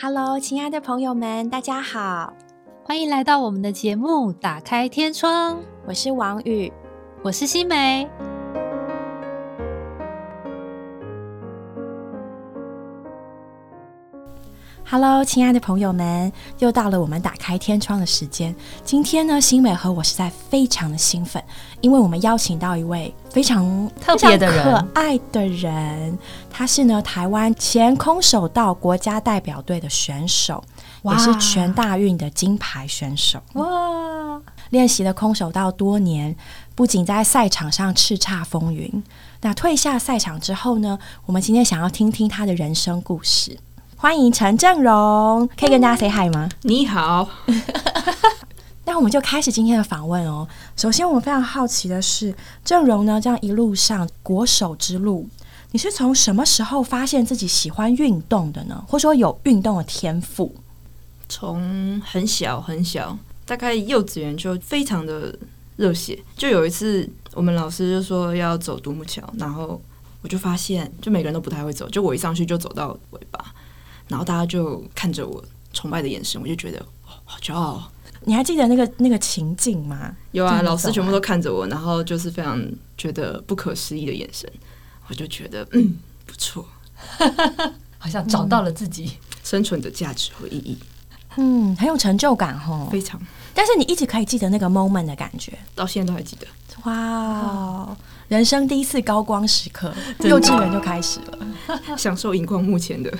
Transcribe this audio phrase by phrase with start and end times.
[0.00, 2.32] Hello，亲爱的朋友们，大家好，
[2.84, 5.56] 欢迎来到我们的节目《打开天窗》，
[5.88, 6.72] 我是王宇，
[7.20, 8.08] 我是新梅。
[14.90, 18.56] Hello，亲爱的朋友们，又到了我们打开天窗的时间。
[18.82, 21.44] 今天呢，新美和我实在非常的兴奋，
[21.82, 26.18] 因为我们邀请到一位非常特别的人、可爱的人。
[26.50, 30.64] 他是呢台湾前空手道国家代表队的选手，
[31.02, 33.38] 也是全大运的金牌选手。
[33.52, 34.40] 哇！
[34.70, 36.34] 练习了空手道多年，
[36.74, 39.04] 不仅在赛场上叱咤风云，
[39.42, 43.58] 那退下赛场之后呢，我们今天想要听听他的人生故事。
[44.00, 46.48] 欢迎陈正荣，可以跟大家 say hi 吗？
[46.62, 47.28] 你好，
[48.86, 50.46] 那我们就开始今天的访问哦。
[50.76, 52.32] 首先，我们非常好奇的是，
[52.64, 55.28] 正荣呢，这样一路上国手之路，
[55.72, 58.84] 你是从什么时候发现自己喜欢运动的呢？
[58.86, 60.54] 或者说有运动的天赋？
[61.28, 65.36] 从很小很小，大概幼稚园就非常的
[65.74, 66.16] 热血。
[66.36, 69.82] 就有一次，我们老师就说要走独木桥，然后
[70.22, 73.44] 我就发现，就每个人都不太会走，就我一上去就走到尾巴。
[74.08, 75.42] 然后大家就看着我
[75.72, 77.90] 崇拜的眼神，我就觉得好骄傲。
[78.22, 80.14] 你还记得那个那个情境吗？
[80.32, 82.60] 有啊，老师全部都看着我，然后就是非常
[82.96, 84.50] 觉得不可思议的眼神，
[85.06, 86.66] 我就觉得嗯不错，
[87.96, 89.12] 好像找到了自己
[89.44, 90.76] 生存的价值和意义。
[91.36, 93.20] 嗯，很有成就感哦，非常。
[93.54, 96.46] 但是你一直可以记得那个 moment 的感觉，到现在都还记得。
[96.84, 97.96] 哇，
[98.28, 101.38] 人生第一次高光时刻，幼稚园就开始了，
[101.96, 103.12] 享受荧光幕前的。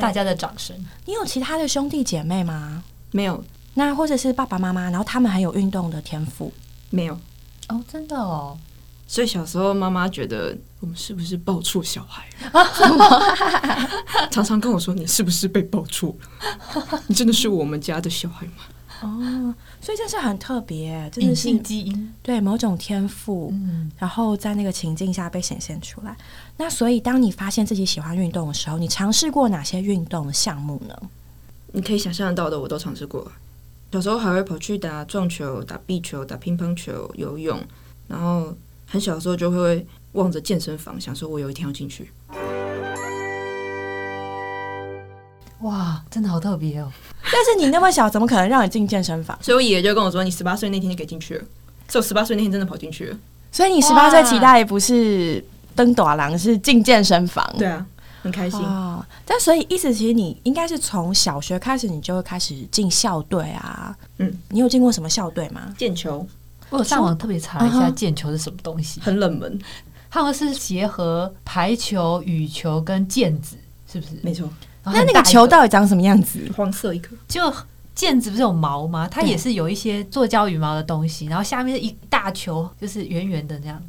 [0.00, 0.74] 大家的掌声。
[1.04, 2.82] 你有其他的兄弟姐妹吗？
[3.12, 3.44] 没有。
[3.74, 6.50] 那或者是爸爸妈妈，然后他们还有运动的天赋？
[6.88, 7.18] 没有。
[7.68, 8.58] 哦，真的哦。
[9.06, 12.26] 所以小时候妈妈觉得我们是不是抱错小孩？
[14.32, 16.16] 常常跟我说：“你是不是被抱错
[16.74, 17.02] 了？
[17.06, 18.64] 你真的是我们家的小孩吗？”
[19.02, 26.16] 哦，所以这是很特别，真的是基因对某种天赋，嗯，然后在那个情境下被显现出来。
[26.56, 30.96] 那所以，当你发现自己喜欢运动的时候，你尝试过哪些运动的项目呢？
[31.72, 33.30] 你可以想象到的，我都尝试过。
[33.92, 37.58] 小时候还会跑去打撞球、打壁球、打乒乓球、游泳，
[38.08, 38.54] 然后
[38.86, 42.10] 很小的时候就会望着健身房，想说我有一天要进去。
[45.60, 46.92] 哇，真的好特别哦！
[47.32, 49.38] 但是你那么小，怎么可能让你进健身房？
[49.42, 51.44] 所以我爷爷就跟我说：“你十八岁那天就可以进去了。”
[51.88, 53.18] 所以我十八岁那天真的跑进去了。
[53.52, 55.44] 所以你十八岁期待不是
[55.74, 57.48] 登短廊，是进健身房。
[57.58, 57.84] 对啊，
[58.22, 59.04] 很开心哦。
[59.24, 63.96] 但所以意思其实你应该是从小学开始，你就会开始进校队啊。
[64.18, 65.74] 嗯，你有进过什么校队吗？
[65.78, 66.26] 毽球，
[66.70, 69.58] 我有上网特别查一下毽球是什么东西，很冷门。
[70.10, 73.56] 他们是结合排球、羽球跟毽子，
[73.90, 74.12] 是不是？
[74.22, 74.48] 没错。
[74.92, 76.40] 那那个球到底长什么样子？
[76.56, 77.14] 黄色一颗。
[77.28, 77.42] 就
[77.96, 79.08] 毽子不是有毛吗？
[79.10, 83.82] 它也是有一些做胶羽毛的东西，然后下面是一大球，就是圆圆的这样。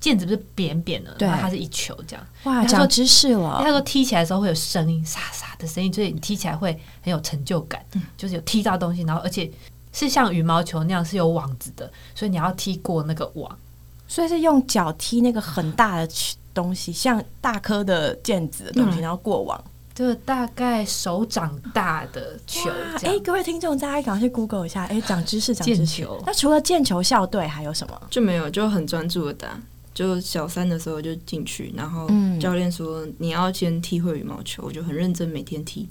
[0.00, 2.26] 毽子不是扁扁的，对，它是一球这样。
[2.42, 3.62] 哇，长知识了！
[3.64, 7.82] 他说踢起来的时候会有声音，沙沙的声音，所以你踢起来会很有成就感，
[8.14, 9.50] 就是有踢到东西，然后而且
[9.94, 13.58] 是像羽毛球那样是有网子的，所以你要踢过那个网，
[14.06, 16.06] 所以是用脚踢那个很大的
[16.52, 19.58] 东西，像大颗的毽子的东西，然后过网。
[19.94, 22.68] 就大概手掌大的球，
[23.04, 26.08] 哎，各位听众，大家赶快去 Google 一下，哎，长知识，长知识。
[26.26, 28.02] 那除了毽球校队还有什么？
[28.10, 29.56] 就没有，就很专注的打。
[29.94, 32.08] 就小三的时候就进去，然后
[32.40, 35.88] 教练说你要先踢会羽毛球，我就很认真每天踢。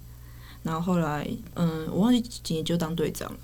[0.62, 3.38] 然后后来，嗯，我忘记几年就当队长了。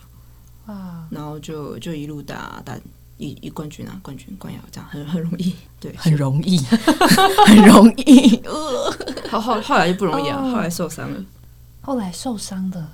[0.65, 1.07] 哇！
[1.09, 2.77] 然后就就一路打打。
[3.19, 6.57] 一一冠军啊，冠军冠亚这样很很容易，对，很容易，
[7.45, 8.41] 很容易。
[9.29, 11.25] 后后后来就不容易啊，后来受伤了。
[11.81, 12.87] 后来受伤的，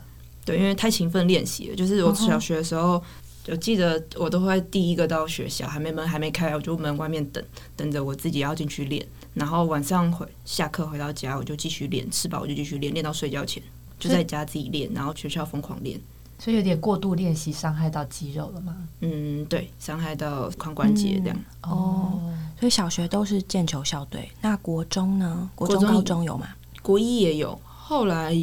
[0.43, 1.75] 对，因为太勤奋练习了。
[1.75, 3.01] 就是我小学的时候，
[3.47, 7.43] 我记得我都会第一个到学校，还没门还没开，我就门外面等
[7.75, 9.05] 等着我自己要进去练。
[9.35, 13.61] 然后晚上回下课回到家，我就继续练，吃饱我就继续练，练到睡觉前
[13.99, 15.99] 就在家自己练，然后学校疯狂练。
[16.37, 18.75] 所以有点过度练习，伤害到肌肉了吗？
[18.99, 21.37] 嗯，对，伤害到髋关节这样。
[21.63, 22.19] 哦，
[22.59, 25.49] 所以小学都是毽球校队，那国中呢？
[25.55, 26.47] 国中、高中有吗？
[26.81, 28.35] 国一也有，后来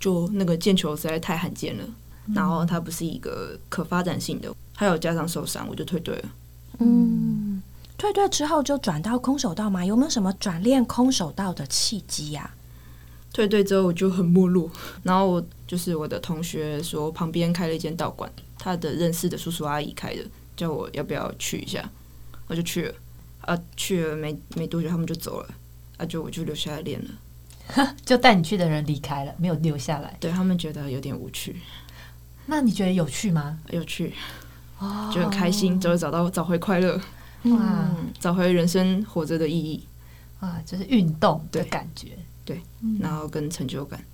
[0.00, 1.84] 就那个毽球实在太罕见了，
[2.34, 6.28] 然后它不是一个可发展性的，还有加上受伤，我就退队了。
[6.78, 7.60] 嗯，
[7.98, 9.84] 退队之后就转到空手道吗？
[9.84, 12.50] 有没有什么转练空手道的契机呀？
[13.36, 14.70] 退队之后我就很没落，
[15.02, 20.24] 然后我就是我的同学说旁边开了一间道馆，他的认识的叔叔阿姨开的，
[20.56, 21.86] 叫我要不要去一下，
[22.46, 22.94] 我就去了，
[23.42, 25.50] 啊去了没没多久他们就走了，
[25.98, 27.94] 啊就我就留下来练了。
[28.06, 30.16] 就带你去的人离开了，没有留下来。
[30.18, 31.56] 对他们觉得有点无趣，
[32.46, 33.58] 那你觉得有趣吗？
[33.68, 34.14] 有趣，
[35.12, 37.58] 就很开心，就会找到找回快乐，哇。
[37.60, 39.84] 嗯，找回人生活着的意义，
[40.40, 42.16] 啊，就是运动的感觉。
[43.00, 44.04] 然后跟成就感。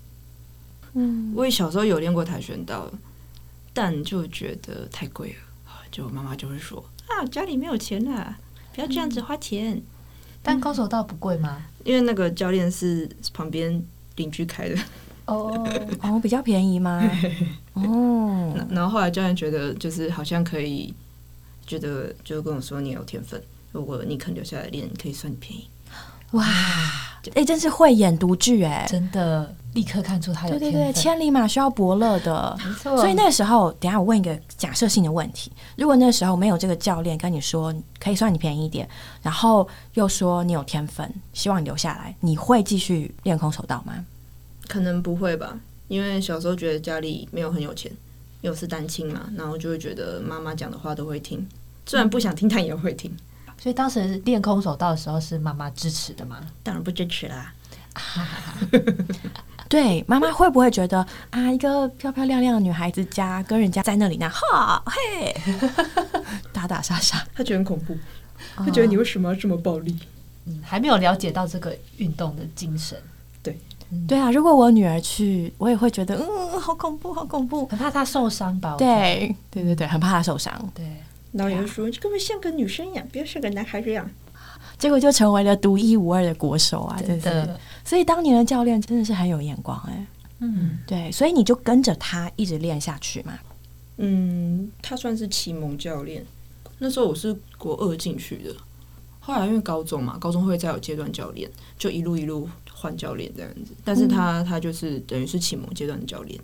[0.93, 2.91] 嗯，我也小时候有练过跆拳道，
[3.73, 8.37] 但就觉得太贵了，就妈妈就会说啊，家里没有钱啦，
[8.73, 9.81] 不要这样子花钱。
[10.45, 11.63] 但空手道不贵吗？
[11.85, 13.81] 因为那个教练是旁边
[14.17, 14.77] 邻居开的，
[15.25, 15.65] 哦，
[16.03, 17.01] 哦，比较便宜吗？
[17.73, 20.93] 哦，然后后来教练觉得就是好像可以，
[21.65, 23.41] 觉得就跟我说你有天分，
[23.71, 25.65] 如果你肯留下来练，可以算你便宜。
[26.33, 26.45] 哇，
[27.33, 28.85] 哎，真是慧眼独具哎！
[28.87, 31.01] 真的立刻看出他有对对对，天分。
[31.01, 32.57] 千里马需要伯乐的。
[32.63, 32.97] 没错。
[32.97, 38.87] 所以那时候，等下我问一个假设性的问题：如果那时候没有这个教练跟你说可以算你便宜一点，
[39.21, 43.93] 然后又说你有天分，希望你留下来，你会继续练空手道吗？
[44.67, 47.91] 可能不会吧，因为小时候觉得家里没有很有钱，
[48.41, 51.47] 又是单亲嘛，然后就会觉得妈妈讲的话都会听，
[51.85, 53.15] 虽然不想听，但也会听。
[53.57, 56.37] 所以当时练空手道的时候是妈妈支持的吗？
[56.63, 57.53] 当然不支持啦，
[59.69, 65.35] 对，妈妈会不会觉得啊，一个漂漂亮亮的女孩子家跟人家在那里那哈嘿
[66.53, 67.97] 打打杀杀，她觉得很恐怖，
[68.57, 69.97] 她觉得你为什么要这么暴力？
[70.45, 72.97] 嗯，还没有了解到这个运动的精神，
[73.41, 73.57] 对
[74.07, 77.65] 对啊，如果我女儿去，我也会觉得嗯，好恐怖，好恐怖。
[77.67, 78.75] 很怕她受伤吧？
[78.77, 80.85] 对对对对，很怕她受伤，对，
[81.33, 84.09] 然后也会说，你根本像个女生一样，不要像个男孩子一样。
[84.77, 86.97] 结果就成为了独一无二的国手啊！
[86.99, 90.07] 真是，真的，所以当年的教练真的是很有眼光哎、
[90.39, 93.37] 嗯，对，所以你就跟着他一直练下去嘛。
[93.97, 96.25] 嗯，他算是启蒙教练。
[96.79, 98.53] 那时候我是国二进去的，
[99.19, 103.73] 后来因为高中嘛，高中会再有阶段教练，就一路一路换教练这样子。
[103.85, 106.37] 但是他、他就是等于是启蒙阶段的教练。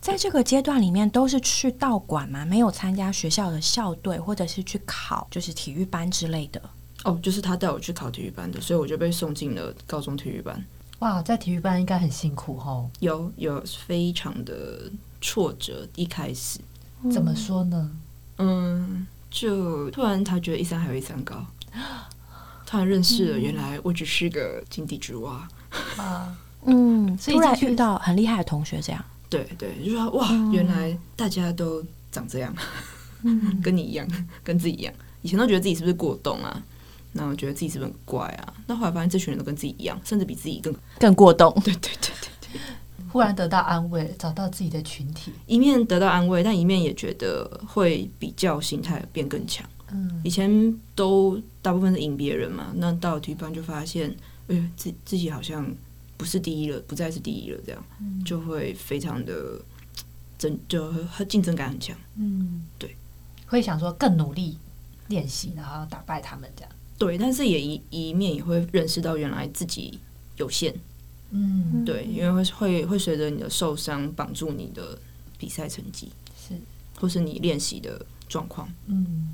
[0.00, 6.60] 在这个阶段里面，都是去道馆嘛，没有参加学校的校队，或者是去考就是体育班之类的。
[7.04, 10.64] 哦，就是他带我去考体育班的，所以我就被送进了高中体育班。
[11.00, 12.88] 哇，在体育班应该很辛苦哦。
[13.00, 14.90] 有有非常的
[15.20, 16.58] 挫折，一开始，
[17.12, 17.90] 怎么说呢？
[18.38, 21.44] 嗯，就突然他觉得一山还有一山高，
[22.66, 25.48] 突然认识了，原来我只是个井底之蛙。
[25.96, 29.04] 啊，嗯，突然所以进去遇到很厉害的同学，这样。
[29.30, 32.54] 对对，就说哇，原来大家都长这样，
[33.22, 34.06] 嗯， 跟你一样，
[34.42, 34.92] 跟自己一样。
[35.22, 36.62] 以前都觉得自己是不是过动啊，
[37.12, 40.74] 然后觉得自己是不是很怪啊，那后来发现这群人都跟自己一样，甚至比自己更……
[40.98, 41.52] 更过动。
[41.64, 42.60] 对对对对对，
[43.10, 45.32] 忽然得到安慰，找到自己的群体。
[45.46, 49.68] 一面得到安慰，但一面也觉得会比较心态变更强。
[49.90, 54.14] 嗯，以前都大部分是赢别人嘛，那到了体育班就发现，
[54.48, 55.66] 哎呦，自自己好像
[56.18, 57.82] 不是第一了，不再是第一了，这样
[58.26, 59.58] 就会非常的
[60.36, 61.96] 争，就很竞争感很强。
[62.16, 62.94] 嗯，对，
[63.46, 64.58] 会想说更努力
[65.06, 66.70] 练习，然后打败他们这样。
[66.98, 70.00] 对，但是也一一面也会认识到原来自己
[70.36, 70.74] 有限，
[71.30, 74.98] 嗯，对，因为会会会随着你的受伤绑住你的
[75.38, 76.54] 比赛成绩，是，
[77.00, 78.68] 或是你练习的状况。
[78.86, 79.28] 嗯，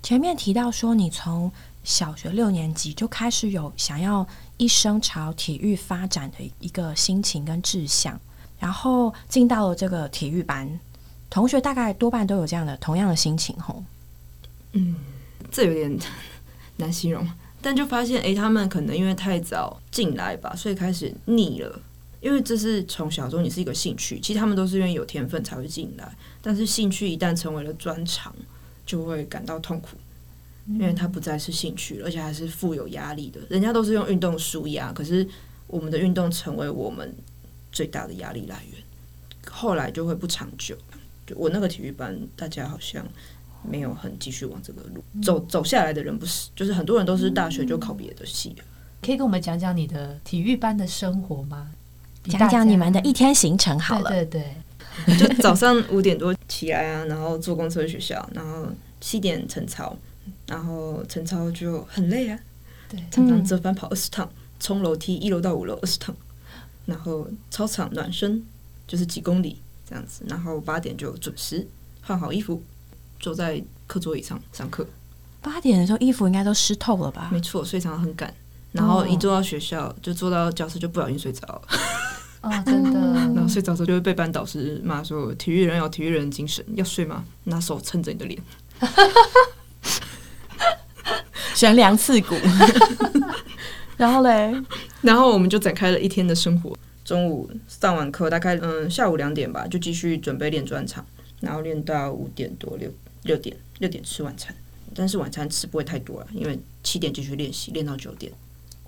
[0.00, 1.50] 前面提到说，你从
[1.86, 8.20] 小学六年级就开始有想要一生朝体育发展的一个心情跟志向，
[8.58, 10.68] 然后进到了这个体育班，
[11.30, 13.84] 同学大概多半都有这样的同样的心情吼。
[14.72, 14.96] 嗯
[15.52, 15.96] 这有点
[16.78, 17.24] 难形容，
[17.62, 21.80] 但就发现，诶，他们可能因为太早进来吧，所以开始腻了。
[22.20, 26.12] 因为这是从小中你是一个兴趣，其实他们都是因为有天分才会进来，
[26.42, 28.34] 但是兴趣一旦成为了专长，
[28.84, 29.90] 就会感到痛苦，
[30.68, 33.40] 因为它不再是兴趣了，而且还是富有压力的。
[33.48, 35.26] 人家都是用运动舒压，可是
[35.66, 37.14] 我们的运动成为我们
[37.70, 38.82] 最大的压力来源，
[39.50, 40.76] 后来就会不长久。
[41.26, 43.04] 就我那个体育班，大家好像
[43.62, 48.64] 没有很继续往这个路走走下来的人不是，就是很多人都是大学就考别的系了。
[49.02, 51.68] 可以跟我们讲讲你的体育班的生活吗？
[52.22, 54.10] 比大家讲讲你们的一天行程好了。
[54.10, 54.56] 对对对，
[55.18, 58.66] 就早上五点多起来啊，然后坐公车去学校，然后
[59.00, 59.96] 七点晨操，
[60.46, 62.38] 然后晨操就很累啊，
[62.88, 66.14] 对常常折返跑二十趟，冲楼梯一楼到五楼二十趟，
[66.86, 68.42] 然后操场暖身
[68.86, 71.66] 就是几公里这样子，然后八点就准时
[72.02, 72.62] 换好衣服，
[73.20, 74.86] 坐在课桌椅上上课，
[75.42, 77.28] 八点的时候衣服应该都湿透了吧？
[77.32, 78.32] 没错，所以常常很赶。
[78.72, 81.62] 然后一坐到学校，就坐到教室就不小心睡着了，
[82.46, 83.00] 哦，真的，
[83.34, 87.24] 然后睡着之后就会被班导师骂说：“体育人有体育人的精神，要睡吗？
[87.44, 88.40] 拿手撑着你的脸。”
[91.54, 92.36] 悬梁刺骨。
[93.96, 94.54] 然后嘞，
[95.00, 96.76] 然后我们就展开了一天的生活。
[97.04, 101.04] 中午上完课，大概嗯下午两点吧，就继续准备练专场，
[101.40, 104.54] 然后练到五点多六六点六点吃晚餐，
[104.94, 108.30] 但是晚餐吃不会太多了，因为七点继续练习，练到九点，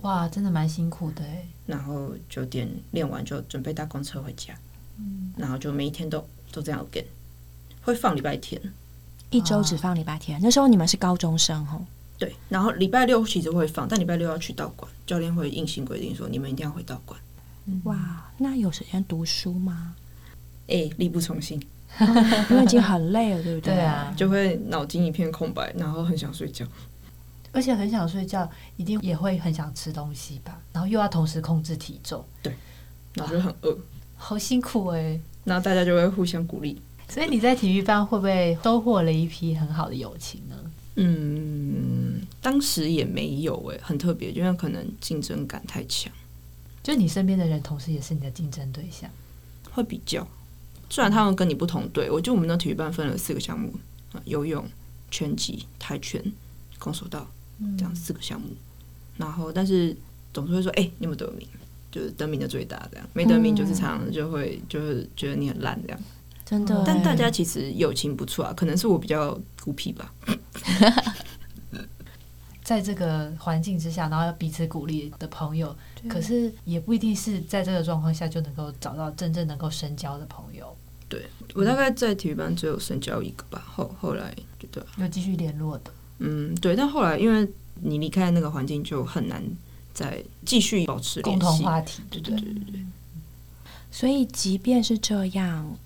[0.02, 1.46] 哇，真的蛮辛苦的哎。
[1.66, 4.54] 然后九点练完就准备搭公车回家，
[5.36, 7.04] 然后就每一天都都这样练，
[7.82, 8.60] 会放礼拜天，
[9.30, 10.40] 一周只放礼拜天。
[10.42, 11.84] 那时候你们是高中生哦，
[12.18, 17.20] 对，然后礼拜六其实会放，但礼拜六要去道馆，教练会硬性规定说你们一定要回道馆。
[17.84, 19.94] 哇，那有时间读书吗？
[20.68, 21.62] 哎，力不从心，
[22.50, 23.74] 因为已经很累了，对不对？
[23.74, 26.64] 对啊，就会脑筋一片空白，然后很想睡觉，
[27.52, 32.54] 而且很想睡觉，一定也会很想吃东西吧，然后又要同时控制体重，对
[33.14, 33.78] 然后就很饿，
[34.16, 35.20] 好辛苦哎。
[35.44, 36.80] 然后大家就会互相鼓励。
[37.08, 40.54] 所以你在体育班会不会收获了一批很好的友情呢？
[40.96, 46.12] 嗯，当时也没有哎，很特别，因为可能竞争感太强。
[46.82, 49.08] 就你身边的人，同时也是你的竞争对象，
[49.70, 50.26] 会比较。
[50.90, 53.72] 虽然他们跟你不同队，我就我们的体育班分了四个项目
[54.12, 54.66] 啊，游泳、
[55.10, 56.32] 拳击、跆拳、
[56.78, 57.26] 空手道
[57.76, 58.48] 这样四个项目。
[59.16, 59.96] 然后，但是
[60.32, 61.46] 总是会说：“哎，你有没有得名？
[61.90, 66.00] 就是得名的最大，这样没得名就是常常就会就是觉得你很烂这样。”
[66.44, 70.12] 真的，但大家其实友情不错啊，可能是我比较孤僻吧。
[72.62, 75.74] 在这个环境之下，然后要彼此鼓励的朋友，
[76.08, 80.76] 可是也不一定是在这个状况下就能够找到真正能够深交的朋友。
[81.08, 85.90] 对我大概在体育班只有深交一个吧，后后来觉得有继续联络的。
[86.18, 87.48] 嗯，对，但后来因为
[87.82, 89.42] 你离开那个环境，就很难
[89.94, 92.02] 再继续保持共同话题。
[92.10, 92.80] 对对对对对。
[93.90, 95.76] 所以即便是这样，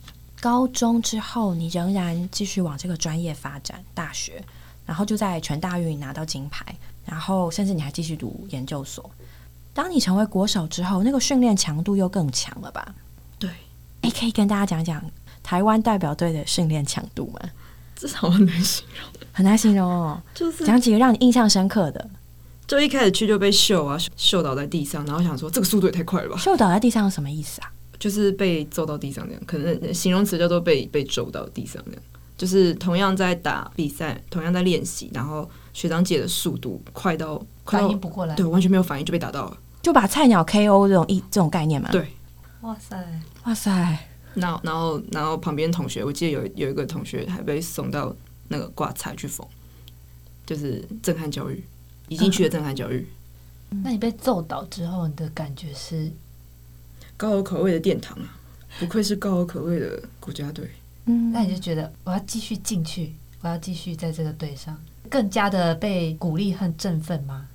[0.41, 4.43] 高中之后你仍然继续往这个专业发展，大学。
[4.85, 6.67] 然后就在全大运拿到金牌，
[7.07, 9.09] 然后甚至你还继续读研究所。
[9.73, 12.93] 当你成为国手之后，那个训练强度又更强了吧？
[13.39, 13.49] 对，
[14.03, 15.03] 你可以跟大家讲讲
[15.41, 17.41] 台湾代表队的训练强度吗？
[18.09, 20.21] 这好难形容，很难形容哦。
[20.35, 22.11] 就是讲几个让你印象深刻的。
[22.67, 26.37] 就一开始去就被秀啊，秀倒在地上，然后想说这个速度也太快了吧？
[26.39, 27.71] 秀倒在地上什么意思啊？
[27.99, 32.03] 就是被揍到地上那样，可能形容词叫做被被揍到地上那样。
[32.37, 41.89] 就是同样在打比赛，同样在练习，然后学长姐的速度快到反应不过来，对，完全没有反应就被打到了，就把菜鸟 KO 这种一这种概念嘛。
[41.93, 42.11] 对，
[42.63, 42.97] 哇塞，
[43.45, 43.99] 哇塞，
[44.35, 48.15] 然后然后然后旁边同学，我记得有有一个同学还被送到
[48.49, 49.47] 那个挂彩去缝，
[50.47, 51.65] 就是震撼教育，
[52.09, 53.07] 已经去了震撼教育。
[53.85, 56.11] 那你被揍倒之后，你的感觉是
[57.17, 58.39] 高有可畏的殿堂啊！
[58.79, 60.71] 不愧是高有可畏的国家队。
[61.07, 67.49] 嗯，那你就觉得我要继续进去，我要继续在这个队上，更加的被鼓励和振奋吗？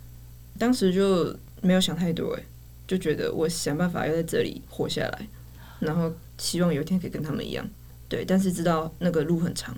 [0.58, 2.44] 当时就没有想太多，哎，
[2.88, 5.28] 就觉得我想办法要在这里活下来，
[5.80, 7.68] 然后希望有一天可以跟他们一样，
[8.08, 8.24] 对。
[8.26, 9.76] 但是知道那个路很长，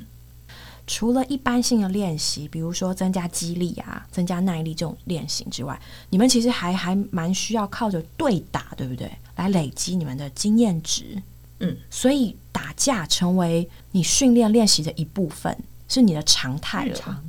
[0.87, 9.11] 除了一般性的练习，比如说增加肌力啊、增加耐力这种练习之外，你们其实还还蛮需要靠着对打，对不对？
[9.35, 11.21] 来累积你们的经验值。
[11.59, 17.21] 嗯，所以打架成为你训练练习的一部分，是你的常态了。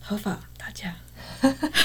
[0.00, 0.96] 合法打架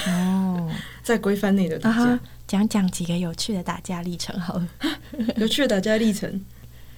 [0.08, 0.72] 哦，
[1.04, 4.68] 在规范内的打架，讲讲几个有趣的打架历程好了。
[5.38, 6.44] 有趣的打架历程，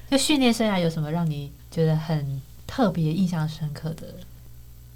[0.09, 4.07] 就训练生涯有什么让你觉得很特别、印象深刻的？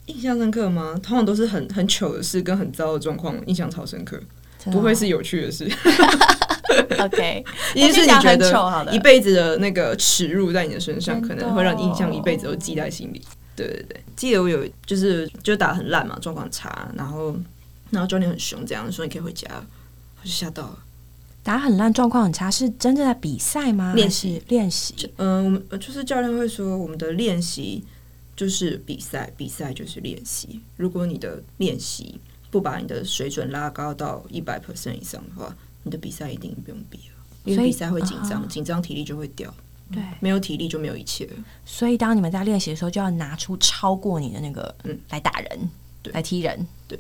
[0.06, 1.00] 印象深刻吗？
[1.04, 4.20] 通常都是很很糗的事跟很糟的状况，印象超深刻，
[4.66, 5.70] 不会是有趣的事。
[7.00, 7.44] OK，
[7.76, 13.22] 一定是你觉得一辈子的那个耻辱在你的身上，可能会让你印象一辈子都记在心里。
[13.56, 17.36] 对对对，记得我有就是就打很烂嘛，状况差，然后
[17.90, 19.48] 然后教练很凶，这样说你可以回家，
[20.22, 20.78] 我就吓到了。
[21.50, 23.94] 打很烂，状况很差，是真正在比赛吗？
[23.96, 24.94] 练习练习。
[25.18, 27.84] 嗯，我们就是教练会说，我们的练习
[28.36, 30.62] 就是比赛，比赛就是练习。
[30.78, 32.20] 如果你的练习
[32.52, 35.56] 不把你的水准拉高到一百 percent 以上的话。
[35.84, 37.16] 你的比赛一定不用比了，
[37.46, 39.52] 因为比赛会紧张，紧张体力就会掉。
[39.90, 41.28] 对，没有体力就没有一切。
[41.66, 45.70] 所以当你们在练习的时候，就要拿出超过你的那个，嗯，来打人，
[46.12, 46.68] 来踢人。
[46.86, 47.00] 对，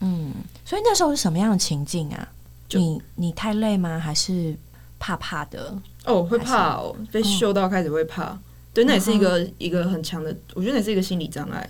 [0.00, 0.34] 嗯，
[0.66, 2.28] 所以那时候是什么样的情境啊？
[2.70, 3.98] 你你太累吗？
[3.98, 4.56] 还是
[4.98, 5.76] 怕怕的？
[6.04, 8.38] 哦，会怕哦，被秀到开始会怕。
[8.72, 11.68] 对，那也是一个一个很强的，我觉得也是一个心理障碍。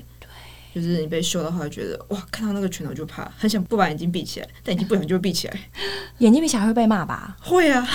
[0.75, 5.57] 就是你被秀的话，觉得哇，看到那个拳头就怕，很想不把眼睛闭起来，但眼睛不小心就会闭起来。
[6.19, 7.37] 眼睛闭起来会被骂吧？
[7.41, 7.87] 会啊，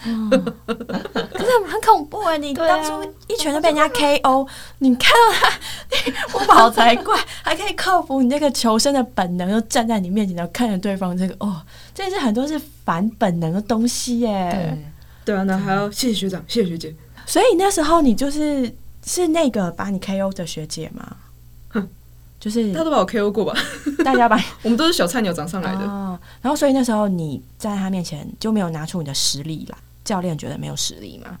[0.00, 2.38] 可是很恐怖哎！
[2.38, 4.46] 你当初一拳就被人家 KO，
[4.78, 11.60] 你看到他 不跑 才怪，还可以克服你那个求生的本能，又站在你面前，然后看着对方这个哦，
[11.92, 14.78] 这是很多是反本能的东西耶。
[15.24, 16.94] 对对啊，那还要谢谢学长，谢谢学姐。
[17.26, 18.72] 所以那时候你就是
[19.04, 21.16] 是那个把你 KO 的学姐吗？
[22.40, 23.54] 就是他都把我 KO 过吧？
[24.04, 25.80] 大家把 我们都是小菜鸟长上来的。
[26.40, 31.38] 然后所以那时候你在他面前就没有拿出你的实力啦，教练觉得没有实力吗？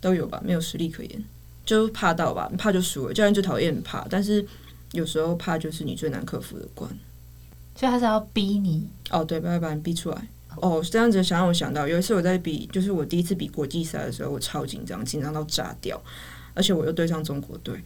[0.00, 1.24] 都有吧，没有实力可言，
[1.64, 3.14] 就怕到吧，怕就输了。
[3.14, 4.46] 教练最讨厌怕，但是
[4.92, 6.88] 有时候怕就是你最难克服的关。
[7.74, 10.28] 所以他是要逼你哦，对，把把你逼出来。
[10.56, 16.00] 哦，这样子想让我想到，有一次我在比，就是我第一次比国际赛的时候，我超紧张，紧张到炸掉，
[16.54, 17.78] 而且我又对上中国队。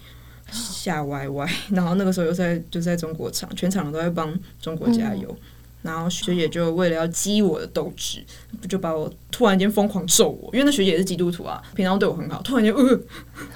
[0.50, 5.36] 吓歪歪，然后那个时候又在就在中国场，全场都在帮中国加油。
[5.82, 8.22] 然后学姐就为了要激我的斗志，
[8.68, 13.00] 就把我突然间疯狂揍我，因为那学姐也是基督徒啊，平常对我很好，突然间呃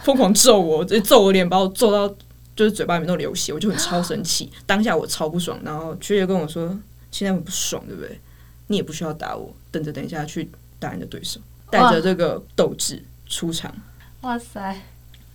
[0.03, 2.09] 疯狂揍我，直接揍我脸，把我揍到
[2.57, 5.61] 就是嘴巴里面都流血，我就很超生气，当下我超不爽。
[5.63, 6.75] 然后学姐跟我说
[7.13, 8.19] ：“现在很不爽，对不对？
[8.69, 10.49] 你也不需要打我，等着等一下去
[10.79, 11.39] 打你的对手，
[11.71, 13.71] 带着这个斗志出场。”
[14.23, 14.81] 哇塞！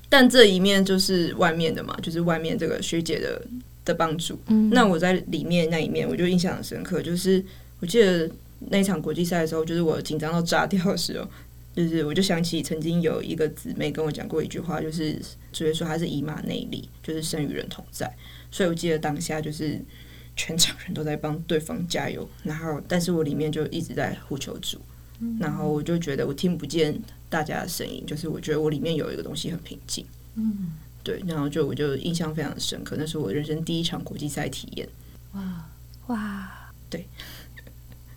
[0.09, 3.41] 但这一面就是外面的嘛，就是外面这个学姐的
[3.85, 4.37] 的帮助。
[4.71, 7.01] 那我在里面那一面，我就印象很深刻。
[7.01, 7.43] 就是
[7.79, 8.29] 我记得
[8.69, 11.27] 那场国际赛的时候，就是我紧张到炸掉的时候，
[11.75, 15.13] 就是我就想起曾经有一个姊妹跟我讲过一句话，就是
[15.53, 18.11] 直接说她是以马内利，就是生与人同在。
[18.51, 19.79] 所以我记得当下就是
[20.35, 24.79] 全场人都在帮对方加油，然后但是我里面就一直在呼求主，
[25.39, 26.99] 然后我就觉得我听不见。
[27.31, 30.71] 大家的声音，就是我觉得我里面有一个东西很平静，嗯，
[31.03, 34.89] 对，然后就我就印象非常的深刻，那是我人生第一场国际赛体验，
[35.33, 35.69] 哇
[36.07, 37.05] 哇，对，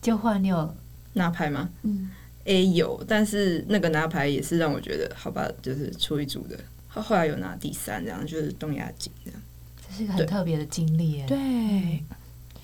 [0.00, 0.74] 就换你有
[1.12, 1.68] 拿牌吗？
[1.82, 2.08] 嗯
[2.44, 9.40] ，A 有，但是那个拿牌也是让我觉得好吧，就是出一组的，后后来有拿第三，这样就是东亚锦这样，
[9.86, 12.02] 这是一个很特别的经历耶，对，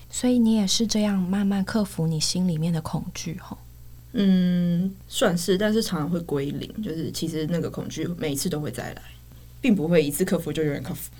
[0.09, 3.55] 所以你也是这样慢慢克服你心里面的恐惧，哈。
[4.13, 6.81] 嗯，算是，但是常常会归零。
[6.81, 9.01] 就是其实那个恐惧每一次都会再来，
[9.61, 11.11] 并不会一次克服就永远克服。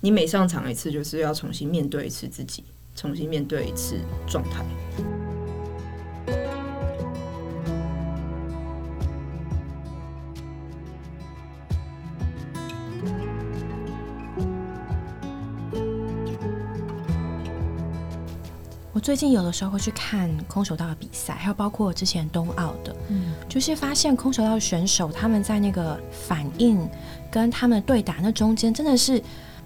[0.00, 2.64] 你每上场一次，就是要重新面对一次自己，
[2.96, 4.64] 重新面对一次状态。
[19.00, 26.88] 最近有的时候会去看空手道的比赛，还有包括之前冬奥的，嗯，就是发现空手道的选手他们在那个反应
[27.30, 29.22] 跟他们对打那中间真的是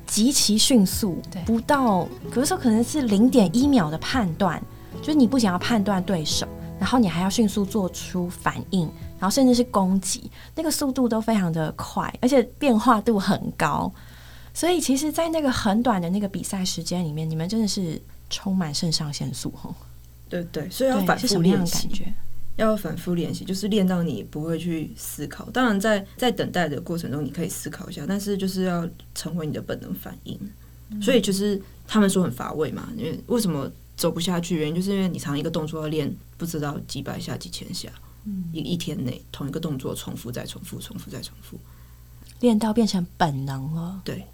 [0.07, 4.63] 极其迅速，不到有的时候可能是零点一秒的判断，
[5.01, 6.47] 就是你不仅要判断对手，
[6.79, 8.83] 然后你还要迅速做出反应，
[9.19, 13.93] 然后甚至是攻击，那个速度都非常的快，而且变化度很高，
[14.53, 18.01] 所以其实，在那个很短的那个比赛时间里面，你们真的是。
[18.31, 19.75] 充满肾上腺素哈，
[20.29, 21.89] 对对，所以要反复练习，
[22.57, 25.49] 要反复练习，就是练到你不会去思考。
[25.51, 30.39] 当然，在在等待的过程中，你可以思考一下，但是就是要成为你的本能反应。
[31.01, 34.57] 所以就是他们说很乏味嘛，因为为什么走不下去？
[34.57, 37.89] 原因就是因为你常一个动作要练不知道几百下、几千下，
[38.53, 41.59] 一一天内同一个动作重复再重复、重复再重复，
[42.41, 44.01] 练到变成本能了。
[44.05, 44.25] 对。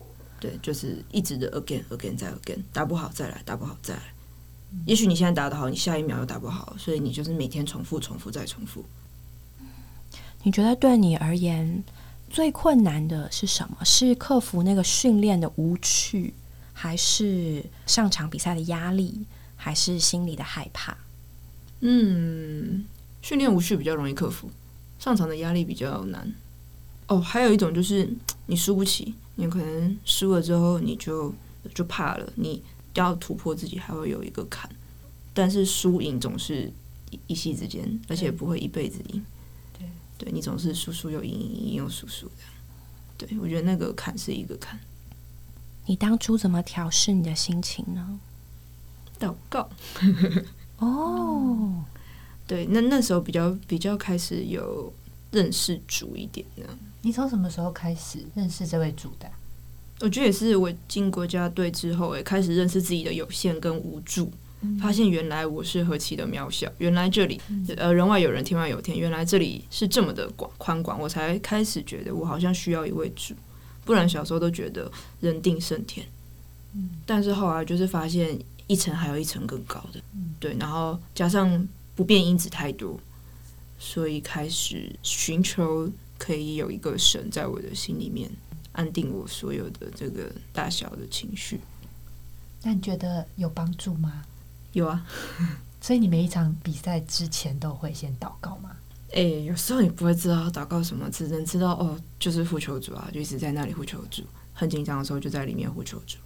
[0.41, 4.03] 对，就是一直的 again again 再 again，打不好再来，打不好再来。
[4.87, 8.85] 也许你现在打得好，你下一秒又打不好，所以你就是每天重复、重复再重复。
[10.43, 11.85] 你觉得对你而言
[12.31, 13.85] 最困难的是什么？
[13.85, 16.33] 是克服那个训练的无趣，
[16.73, 19.27] 还是上场比赛的压力，
[19.57, 20.97] 还是心里的害怕？
[21.81, 22.87] 嗯，
[23.21, 24.49] 训练无趣比较容易克服，
[24.99, 26.33] 上场的压力比较难。
[27.09, 28.09] 哦，还有一种就是
[28.47, 29.15] 你输不起。
[29.41, 31.33] 你可能输了之后，你就
[31.75, 32.33] 就怕了。
[32.37, 32.63] 你
[32.95, 34.71] 要突破自己，还会有一个坎。
[35.33, 36.71] 但是输赢总是
[37.11, 39.25] 一一夕之间，而且不会一辈子赢。
[39.79, 42.33] 对，对你总是输输又赢，赢赢又输输的。
[43.17, 44.79] 对我觉得那个坎是一个坎。
[45.87, 48.21] 你当初怎么调试你的心情呢？
[49.19, 49.71] 祷告。
[50.79, 51.85] 哦，
[52.47, 54.93] 对，那那时候比较比较开始有
[55.31, 56.65] 认识主一点呢。
[57.03, 59.31] 你从什么时候开始认识这位主的？
[60.01, 64.33] 我觉得也是我进国家队之后，哎，开始认识自己的有限跟无助，
[64.81, 67.41] 发现原来我是何其的渺小，原来这里
[67.77, 73.35] 呃人外有人，天外有天，原来这里是这么的广宽广，我才开始觉得我好像需要一位主，
[73.85, 74.91] 不然小时候都觉得
[75.21, 76.07] 人定胜天，
[77.05, 80.01] 但是后来就是发现一层还有一层更高的，
[80.39, 82.99] 对，然后加上不变因子太多。
[83.81, 88.31] 所以开始寻求可以有一个神在我的心里面
[88.73, 91.59] 安定我所有的这个大小的情绪。
[92.63, 94.23] 那你觉得有帮助吗？
[94.75, 95.05] 有啊，
[95.81, 98.77] 所以你每一场比赛之前都会先祷告吗？
[99.13, 104.23] 哎、有时候你不会知道祷告什么，只能知道哦，就是呼求主啊，就一直在那里呼求主。
[104.53, 106.19] 很紧张的时候就在里面呼求主。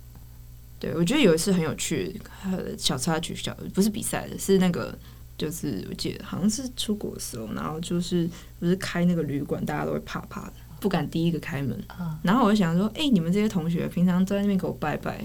[0.81, 4.99] 对我觉得有一次很有趣，呃，小插曲，小不是比赛的，是那个
[5.37, 11.79] 就是我记得好像是出国的时候，然后就是不是开那个旅馆，大家都会怕怕的，不敢第一个开门。
[11.88, 15.25] 啊，然后我就想说，哎、你们这些同学平常在那边给我拜拜，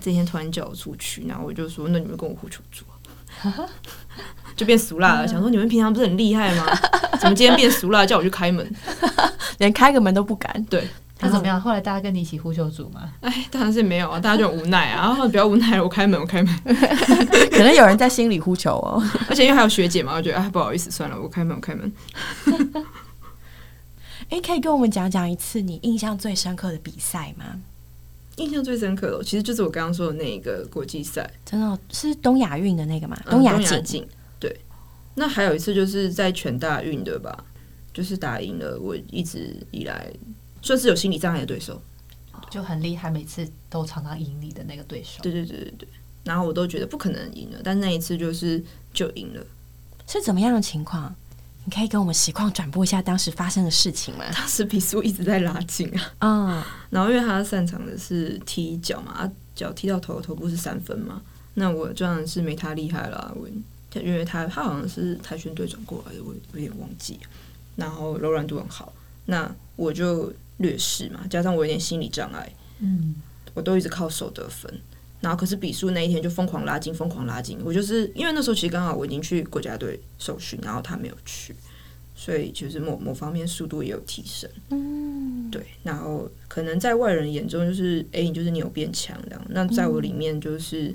[0.00, 2.84] 今天突然叫我出去，然后我就说，那你们跟我互求主
[3.42, 3.68] 啊，
[4.56, 5.26] 就变俗辣了。
[5.28, 6.66] 想说你们平常不是很厉害吗？
[7.20, 8.74] 怎么今天变俗辣，叫我去开门？
[9.58, 10.64] 连开个门都不敢。
[10.64, 10.86] 对，
[11.20, 11.60] 那怎么样？
[11.60, 13.12] 后来大家跟你一起呼求组吗？
[13.20, 15.06] 哎，当然是没有啊，大家就很无奈啊。
[15.06, 16.54] 然后不要无奈了，我开门，我开门。
[17.50, 19.02] 可能有人在心里呼求哦。
[19.28, 21.92] 而且因为还有学姐嘛，我觉得哎不好意思，算了，我开门，我开门。
[24.30, 27.44] 哎，可以跟我们讲讲一次你印象最深刻的比赛吗？
[28.36, 33.18] 印象最深刻的，其实就是我刚刚说的那一个国际赛，真的哦是东亚运的那个嘛？
[33.28, 33.82] 东亚锦。
[33.82, 34.06] 锦。
[34.38, 34.56] 对，
[35.16, 37.44] 那还有一次就是在全大运的吧，
[37.92, 40.06] 就是打赢了我一直以来
[40.62, 41.80] 算是有心理障碍的对手。
[42.50, 45.22] 就很厉害，每次都常常赢你的那个对手。
[45.22, 45.88] 对对对对对。
[46.24, 49.46] 然后我都觉得不可能赢了，但那一次就是就赢了。
[50.06, 51.14] 是怎么样的情况？
[51.64, 54.24] 你可以跟我们实况转播一下当时发生的事情吗？
[54.32, 61.20] 当时比苏一直在拉近啊，嗯，然后因为他擅长的是踢脚嘛，啊脚踢到头，头部是三分嘛，
[61.54, 63.30] 那我当然是没他厉害啦。
[63.36, 63.46] 我
[63.90, 67.20] 他因为他他好像是跆拳队转过来的，我有点忘记。
[67.76, 68.90] 然后柔软度很好，
[69.26, 73.14] 那我就劣势嘛，加上我有点心理障碍，嗯，
[73.54, 74.72] 我都一直靠手得分。
[75.20, 77.58] 然后可是比数那一天就疯狂拉近，疯狂拉近。
[77.64, 81.52] 我就是因为那时候其实刚好我已经去国家队受训，然后他没有去，
[82.14, 84.48] 所以就是某某方面速度也有提升。
[84.70, 85.60] 嗯，对。
[85.82, 89.44] 然后可能在外人眼中就是，哎、你就是你有变强这样。
[89.48, 90.94] 那在我里面就是、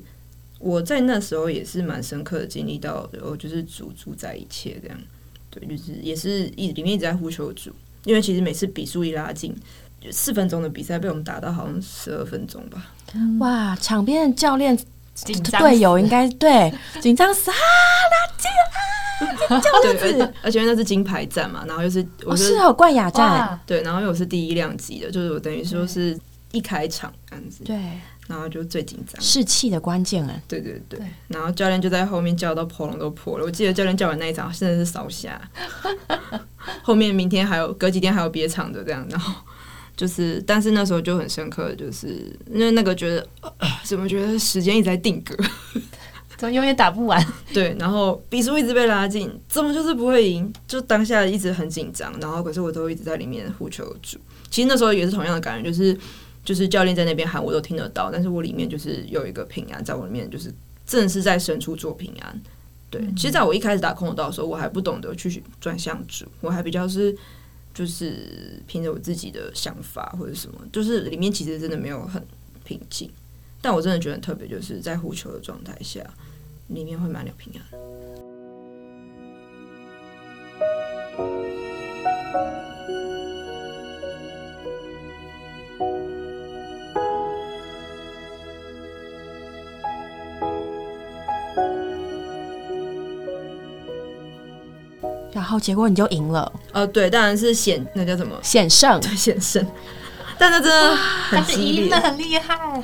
[0.60, 4.98] 我在那时候也是蛮深刻的经历到，我就是主主宰一切这样。
[5.50, 7.72] 对，就是也是一里面一直在呼求主，
[8.06, 9.56] 因为其实每次比数一拉近，
[10.12, 12.92] 四分钟的比赛被我们打到好像十二分钟吧。
[13.40, 14.78] 哇，场边的教练
[15.60, 17.56] 队友应该对紧张死啊！
[19.82, 26.18] 对，而且而且那是金牌战嘛，然后又是我哦，是、哦，冠亚战，对，然后又是第一量级的，就是我等于说是
[26.54, 27.76] 一开场这样子，对，
[28.28, 29.22] 然后就最紧张。
[29.22, 30.42] 士气的关键哎。
[30.48, 33.44] 对对对对，然后教练就在后面叫到喉咙都破了。
[33.44, 35.40] 我记得教练叫完那一场真的是烧瞎，
[36.82, 39.34] 后面明天还有隔几天还有别场的这样，然后
[39.98, 43.52] 就是，但是那时候就很深刻就是因为那个觉得、呃
[43.84, 45.36] 怎么觉得时间一直在定格，
[46.38, 47.24] 怎么永远打不完？
[47.54, 50.52] 对，然后比数一直被拉近，怎么就是不会赢？
[50.68, 54.18] 就当下一直很紧张，然后可是我都一直在里面呼求助。
[54.50, 55.98] 其实那时候也是同样的感觉，就是
[56.44, 60.54] 就是教练在那边喊，我都听得到，但是我里面就是有一个平安在我里面，就是
[60.86, 62.42] 正是在深处做平安。
[62.90, 67.16] 对，其实在我一开始打空手道的时候，我还不懂得去转向主，我还比较是
[67.74, 72.24] 就是凭着我自己的想法或者什么，就是里面其实真的没有很
[72.64, 73.10] 平静。
[73.62, 76.02] 但我真的觉得很特别，就是在呼求的状态下，
[76.68, 77.64] 里面会蛮有平安。
[95.34, 98.38] 然后结果你就赢了，呃，对，当然是险，那叫什么？
[98.42, 99.00] 险胜。
[99.02, 99.66] 对，险胜。
[100.38, 102.84] 但那真的很但是激烈赢的，很厉害，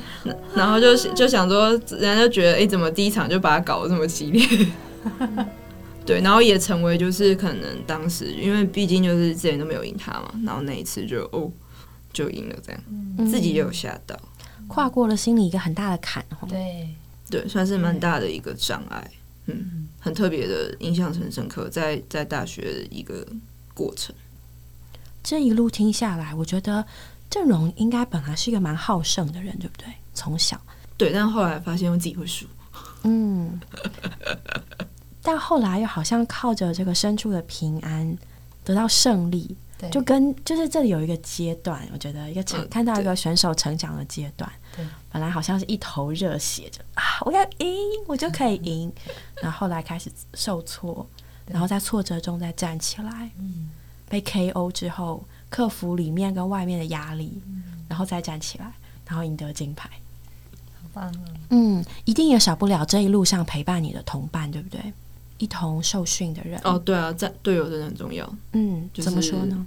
[0.54, 4.68] 然后就就想说，人家就觉得，哎、怎么第一场就把它搞得这么激烈？
[6.06, 11.50] 对，然后也成为就是可能当时，因为毕竟就是之前都没有赢他嘛，然后那一次就哦
[12.12, 12.80] 就赢了，这样
[13.30, 14.16] 自己也有吓到，
[14.66, 16.48] 跨过了心里一个很大的坎哦。
[16.48, 16.88] 对，
[17.30, 19.10] 对，算是蛮大的一个障碍，
[19.46, 23.26] 嗯，很特别的，印象很深刻，在在大学的一个
[23.72, 24.14] 过程。
[25.22, 26.84] 这一路听下来，我觉得
[27.28, 29.86] 郑荣应该本来是一个蛮好胜的人，对不对？
[30.14, 30.60] 从小，
[30.96, 32.46] 对，但后来发现我自己会输，
[33.04, 33.60] 嗯，
[35.22, 38.18] 但后来又好像靠着这个深处的平安
[38.64, 44.50] 得到胜利，对就跟就是这里有一个阶段，我觉得一个成、嗯看到一个选手成长的阶段。
[44.80, 47.68] 对，本来好像是一头热血，就啊，我要赢，
[48.06, 48.92] 我就可以赢。
[49.42, 51.06] 然后后来开始受挫，
[51.46, 53.70] 然后在挫折中再站起来，嗯，
[54.08, 57.40] 被 KO 之后，克服里面跟外面的压力，
[57.88, 58.72] 然后再站起来，
[59.06, 59.90] 然后赢得金牌。
[60.82, 61.24] 好棒啊！
[61.50, 64.80] 嗯，一定也少不了这一路上陪伴你的同伴，对不对？
[65.38, 66.60] 一同受训的人。
[66.64, 68.30] 哦，对啊，在队友真的很重要。
[68.52, 69.66] 嗯，就是怎么说呢？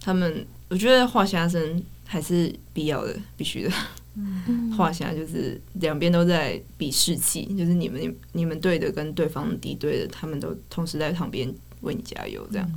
[0.00, 3.72] 他们，我觉得画虾生还是必要的，必须的。
[4.16, 12.46] 嗯画虾就是两边都在比士气，就是你们你你们队的跟对方敌对的，他们都同时在旁边为你加油。
[12.52, 12.70] 这样，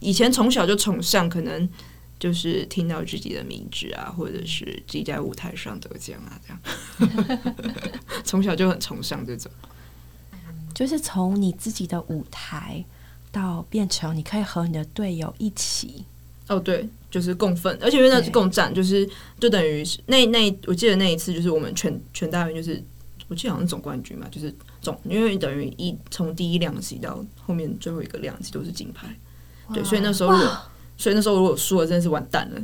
[0.00, 1.68] 以前从小就崇尚，可能
[2.18, 7.44] 就是听到自己的名字啊，或者是自己在舞台上得奖啊，这样，
[8.24, 9.50] 从小就很崇尚这种。
[10.74, 12.84] 就是从你自己的舞台
[13.30, 16.04] 到变成你可以和你的队友一起，
[16.48, 19.08] 哦，对，就是共愤，而且因为那是共战，就是
[19.40, 22.82] 就等于是那那我记得那一次就是我们全全大运就是
[23.28, 29.08] 我记得好像是总冠军嘛，就是总因为等于一从第一量级到后面最后一个量级都是金牌，
[29.72, 30.58] 对，所以那时候如果
[30.98, 32.60] 所以那时候如果输了真的是完蛋了，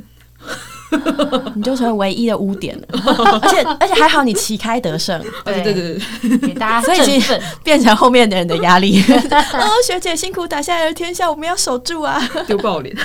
[1.55, 2.87] 你就成为唯一的污点了。
[3.41, 7.39] 而且而且还好你旗开得胜， 对对对对，给大家所以其实。
[7.63, 9.01] 变成后面的人的压力。
[9.01, 12.19] 哦，学姐辛苦打下来的天下，我们要守住啊！
[12.47, 12.95] 丢爆脸，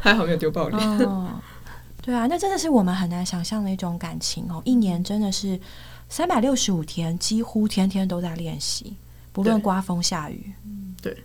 [0.00, 1.28] 还好没有丢爆脸，哦，
[2.02, 4.60] 对啊，那真的是我们很难想象的一种感情哦。
[4.64, 5.58] 一年真的是
[6.08, 8.94] 三百六十五天，几乎天天都在练习，
[9.32, 10.52] 不论刮风下雨。
[11.02, 11.16] 对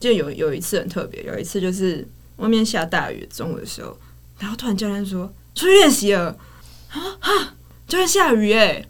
[0.00, 3.96] 就有有一次很特别，有一次就是外面下大雨，中午的时候，
[4.38, 6.36] 然后突然教练说出去练习了，
[6.90, 7.54] 啊哈，
[7.86, 8.84] 教练下雨哎，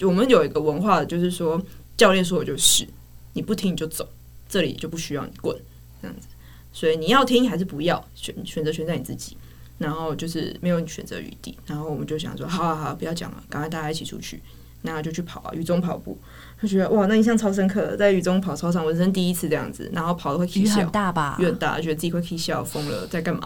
[0.00, 1.60] 我们有一个文化，就是说
[1.96, 2.86] 教练说的就是，
[3.34, 4.08] 你不听你就走，
[4.48, 5.56] 这里就不需要你滚
[6.00, 6.26] 这样子，
[6.72, 9.36] 所以你要听还是不要，选选择权在你自己，
[9.78, 14.42] 然后就是没有你选择余地，然后我们就想说，好好好，不要讲了，赶快大家一起出去，
[14.82, 16.18] 然后就去跑啊，雨中跑步。
[16.62, 21.36] 就觉得哇，那印象超深刻的，在雨中跑操场，我人生第一次这样子，然后跑的会雨啼笑很，大吧？
[21.40, 23.42] 雨很大，觉得自己会啼笑，疯了，在干嘛？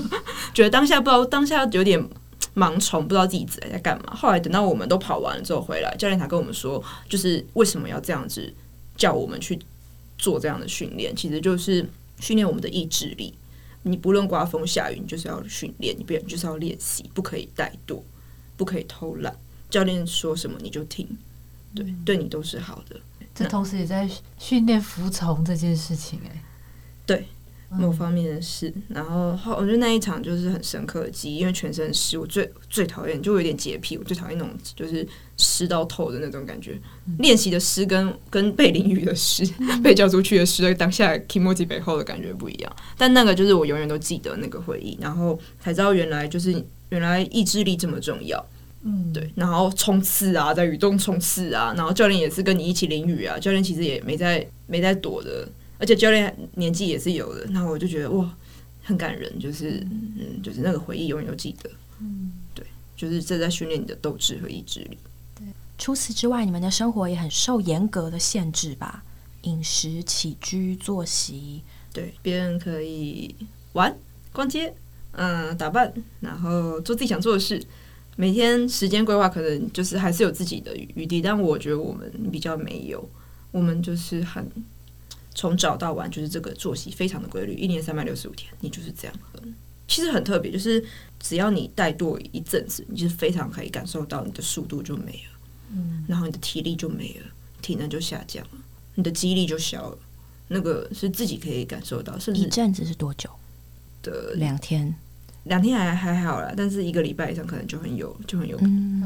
[0.54, 2.02] 觉得当下不知道，当下有点
[2.54, 4.14] 盲从，不知道自己在在干嘛。
[4.16, 8.50] 后来等到我们都跑完了之后回来，教练才跟我们说，就是为什么要这样子
[8.96, 9.58] 叫我们去
[10.16, 11.86] 做这样的训练，其实就是
[12.18, 13.34] 训练我们的意志力。
[13.82, 18.00] 你不论刮风下雨，你就是要训练，你不你就是要练习，不可以怠惰，
[18.56, 19.36] 不可以偷懒。
[19.68, 21.06] 教练说什么你就听，
[21.74, 22.96] 对，对你都是好的。
[23.34, 24.08] 这同时也在
[24.38, 26.42] 训练服从这件事情、哎，
[27.04, 27.26] 对，
[27.72, 28.72] 嗯某方面的事。
[28.86, 35.04] 然后后，我觉得那一场就是很深刻的记忆，因为全身湿，我最最讨厌就有点洁癖，我最讨厌那种就是
[35.36, 36.78] 湿到透的那种感觉。
[37.06, 39.44] 嗯练习的湿跟跟被淋雨的湿、
[39.82, 42.76] 被叫出去的湿，当下 k i m o j i 背后的感觉不一样。
[42.96, 48.44] 但那个就是我永远都记得那个回忆，然后才知道原来就是原来意志力这么重要。
[48.86, 58.30] 嗯，对，然后冲刺啊，在雨中冲刺啊，然后教练也是跟你一起淋雨啊，教练其实也没在没在躲的，而且教练年纪也是有的，然后我就觉得哇，
[58.82, 61.70] 很感人，就是嗯，就是那个回忆永远都记得，
[62.00, 62.62] 嗯，对，
[62.94, 64.98] 就是这在训练你的斗志和意志力。
[65.34, 65.46] 对
[65.78, 69.02] 除此之外，你们的生活也很受严格的限制吧？
[69.42, 73.34] 饮食、起居、作息，对，别人可以
[73.72, 73.96] 玩、
[74.32, 74.74] 逛街，
[75.12, 77.62] 嗯、打扮，然后做自己想做的事。
[78.16, 83.08] 每天时间规划可能就是还是有自己的余地，但我觉得我们比较没有，
[83.50, 84.48] 我们就是很
[85.34, 89.16] 从早到晚就是这个作息非常的规律，一年三百六十五天，你就是这样。
[89.42, 89.54] 嗯
[89.86, 90.82] 其实很特别，就是
[91.20, 95.38] 只要你怠惰一阵子，你就是非常可以感受到你的速度就没了，
[95.74, 97.26] 嗯，然后你的体力就没了，
[97.60, 98.52] 体能就下降了，
[98.94, 99.98] 你的肌力就消了。
[100.48, 103.28] 那个是自己可以感受到，甚至一阵子是多久？
[104.02, 104.94] 的两天。
[105.44, 108.56] 两天还还好啦，但是一个礼拜以上可能就很有就很有，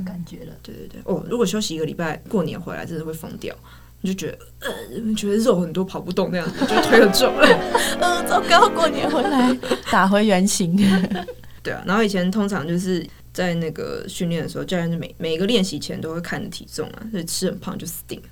[0.05, 0.53] 感觉了。
[0.63, 1.01] 对对对。
[1.05, 3.55] 哦，如果休息一个礼拜，过年回来真的会疯掉，
[4.01, 7.35] 你就觉得呃，觉得肉很多跑不动那样子，觉得腿很重。
[8.01, 9.53] 呃，糟糕，过年回来
[9.91, 10.77] 打回原形。
[11.63, 18.29] 对啊，然后以前通常就是在那个训练的时候，教练就每每一个练习前都会看你体重啊，所以吃很胖就死定了。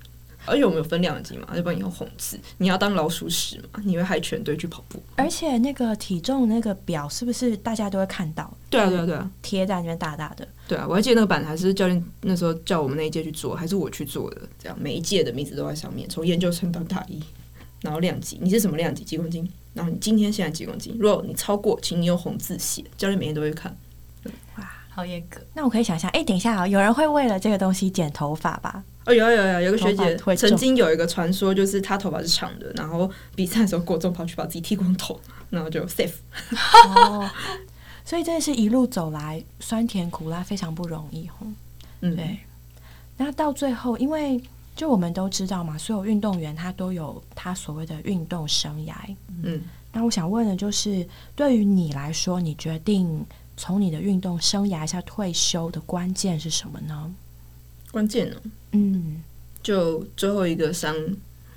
[0.47, 4.99] 而且我们有分量级嘛，要不然你用红字，你要当老鼠屎嘛，你会害全队去跑步。
[5.17, 8.51] 而且那个体重那个表是不是大家都会看到？
[8.69, 10.47] 对啊，对啊，对啊，贴在那边大大的。
[10.67, 14.41] 对啊，我还记得那个板还是教练那时候叫我们那一届去做，还是我去做的。
[14.57, 17.21] 这样每一届的名字都在上面，从研究生到大一，
[17.81, 19.47] 然后量级，你是什么量级几公斤？
[19.73, 20.95] 然后你今天现在几公斤？
[20.99, 23.77] 如果你超过，请你用红字写，教练每天都会看。
[24.97, 28.83] 好严格，那我可以想象，哎、等一下啊、有人会为了这个东西剪头发吧？
[29.05, 36.15] 哦，有啊有啊有啊有个学姐会曾经有一个传说，就是她头发是长的，然后比赛的时候过重跑去把自己剃光头，然后就 safe。
[36.95, 37.29] 哦，
[38.03, 41.45] 所以真的是一路走来酸甜苦辣，非常不容易吼。
[42.01, 42.39] 嗯，对，
[43.17, 44.41] 那到最后，因为
[44.75, 48.93] 就我们都知道嘛，所有运动员他都有他所谓的运动生涯。
[49.43, 49.61] 嗯，
[49.93, 53.23] 那我想问的就是，对于你来说，你决定
[53.57, 57.13] 从你的运动生涯下退休的关键是什么呢？
[57.91, 58.41] 关键呢，
[58.71, 59.23] 嗯，
[59.63, 60.95] 就最后一个伤。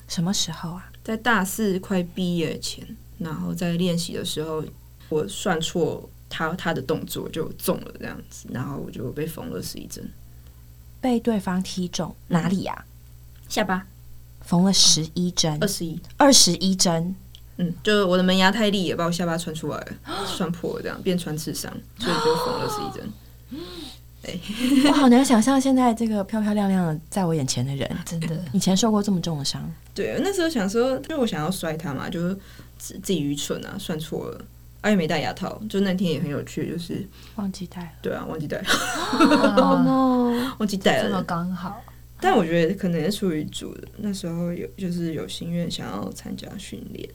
[0.08, 0.90] 什么时候啊？
[1.04, 2.84] 在大四快毕业前，
[3.18, 4.64] 然后在练习的时候，
[5.08, 10.10] 我算错他他的动作就中了这样子，然后我就被缝了十一针，
[11.00, 12.84] 被对方踢中哪里呀、
[13.48, 13.86] 下巴。
[14.42, 15.58] 缝了十一针。
[15.60, 17.14] 二，十一，二十一针。
[17.60, 19.86] 嗯，就是我的门牙太利，也把我下巴穿出来了，
[20.36, 23.12] 穿破了这样变穿刺伤， 所以就缝了十一针。
[24.86, 29.62] 我 好难想象现在这个漂漂亮亮的在我眼前的人， 真的以前受过这么重的伤。
[29.94, 32.34] 对，那时候想说，因为我想要摔他嘛，就是
[32.78, 34.40] 自自己愚蠢啊，算错了，
[34.82, 35.60] 而且没戴牙套。
[35.68, 37.88] 就那天也很有趣，就是忘记戴了。
[38.02, 38.64] 对啊，忘记戴，了。
[39.56, 40.54] oh no！
[40.58, 41.24] 忘记戴这么了。
[41.24, 41.82] 刚好，
[42.20, 47.08] 但我觉得可能也出于主的，那时候有就是有心愿想要参加训练，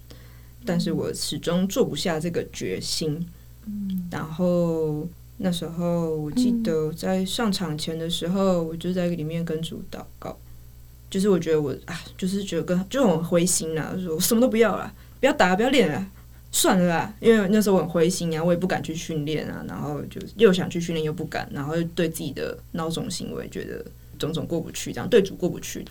[0.66, 3.26] 但是我始终做不下这个决心。
[3.66, 10.38] 嗯，然后那时候我记得在上场前的时候，我就在里面跟主祷告，
[11.10, 16.08] 就是我觉得我啊，就是觉得跟就很灰心啦，说我什么都不要啦，不要打，不要练了。
[16.52, 23.84] 算了啦，因为那时候我很灰心啊，我也不敢去训练啊，然后就又想去训练又不敢，然后又对自己的孬种行为觉得
[24.18, 25.84] 种种过不去，这样对主过不去。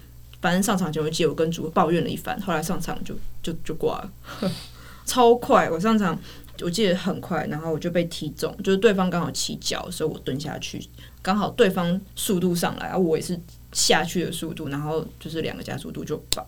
[0.44, 4.10] 反正上场前我记得我跟主抱怨了一番，后来上场就就就挂了，
[5.06, 5.70] 超快。
[5.70, 6.18] 我上场
[6.60, 10.86] 我记得很快，然后我就被踢中，就是对方刚好起脚，所以我蹲下去，
[11.22, 13.40] 刚好对方速度上来，啊，我也是
[13.72, 16.46] 下去的速度，然后就是两个加速度就爆。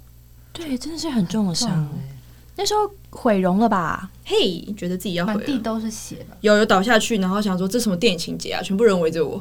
[0.53, 1.71] 对，真的是很重的伤。
[1.71, 1.89] 欸
[2.59, 4.11] 那时候毁容了吧？
[4.25, 6.37] 嘿，觉得自己要毁地都是血吧？
[6.41, 9.41] 有有倒下去，然后想说这什么电影情节啊，全部人围着我，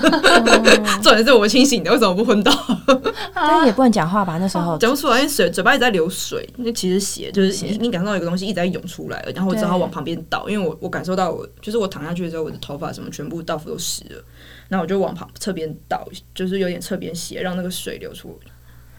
[1.02, 2.52] 重点是我清醒的，为什么不昏倒？
[3.34, 4.38] 但也不能讲话吧？
[4.38, 14.24] 那时候讲不出来，因为水嘴巴一直在流水，那其实血就是你你感受到有个东西一直在涌出来了，然后我只好往旁边倒，因为我我感受到我就是我躺下去的时候，我的头发什么全部到处都湿了，
[14.68, 18.38] 然后我就往旁侧边倒，就是有点侧边斜，让那个水流出。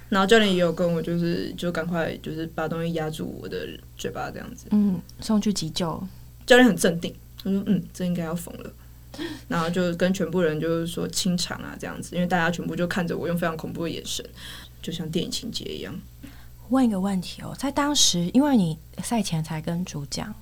[0.09, 3.67] 然后教练也有跟我，就是就赶快就是把东西压住我的
[3.97, 4.65] 嘴巴这样子。
[4.71, 6.03] 嗯，送去急救。
[6.45, 8.73] 教练很镇定，他说：“嗯，这应该要缝了。”
[9.47, 14.25] 然后就跟全部人就是说清场啊这样子，因为大家全部就看着我，用非常恐怖的眼神，
[14.81, 15.93] 就像电影情节一样。
[16.69, 20.33] 问一个问题哦，在当时，因为你赛前才跟主讲，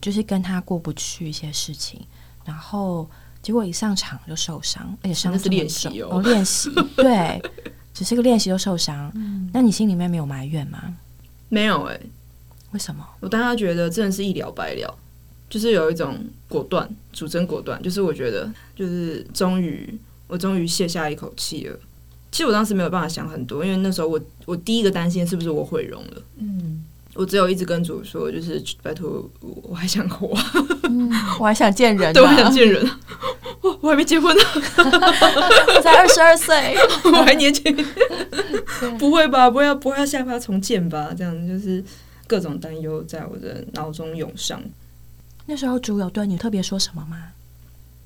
[0.00, 2.00] 就是跟他过不去一些事情，
[2.44, 3.08] 然后
[3.42, 7.42] 结果一上场就受伤，而且伤那是练习哦，练习对，
[7.94, 9.10] 只是个练习就受伤，
[9.52, 10.94] 那你心里面没有埋怨吗？
[11.48, 12.00] 没有哎、
[12.72, 13.06] 为什么？
[13.20, 14.98] 我当时觉得真的是一了百了，
[15.48, 21.78] 就是有一种果断，主真果断，就是我觉得就是终于我终于卸下一口气了。
[22.32, 30.28] 其实我当时没有办法想很多，因为那时候我我第一个担心是不是我毁容了，嗯，我只有一直跟主说，就是拜托我我还想活，
[31.38, 32.84] 我还想见人、 啊，对我还想见人，
[33.60, 34.42] 我我还没结婚呢，
[35.76, 36.76] 我才二十二岁，
[37.12, 37.74] 我还年轻，
[38.98, 39.48] 不会吧？
[39.48, 41.14] 不会要不会要下巴重建吧？
[41.16, 41.82] 这样就是
[42.26, 44.60] 各种担忧在我的脑中涌上。
[45.46, 47.28] 那时候主有对你特别说什么吗？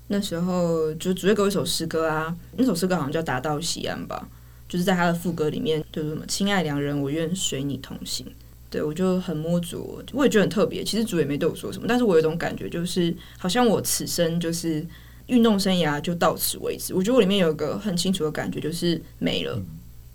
[0.09, 4.29] 那时候就主页给我一首诗歌啊，那首诗歌好像叫《达到西安》吧，
[4.69, 8.27] 就是在他的副歌里面就是什么“亲爱良人，我愿随你同行”。
[8.71, 10.85] 对我就很摸主，我也觉得很特别。
[10.85, 14.87] 其实主也没对我说什么，但是我有一种感觉，就是好像我此生就是
[15.29, 16.93] 运动生涯就到此为止。
[16.93, 19.59] 我觉得我里面有一个很清楚的感觉，就是没了，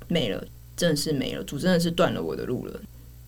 [0.07, 0.45] 没了，
[0.77, 1.43] 真的是没了。
[1.43, 2.79] 主真的是断了我的路了，